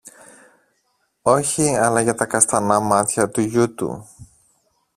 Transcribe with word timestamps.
Όχι, 1.21 1.75
αλλά 1.75 2.01
για 2.01 2.13
τα 2.15 2.25
καστανά 2.25 2.79
μάτια 2.79 3.29
του 3.29 3.41
γιου 3.41 3.73
του. 3.75 4.07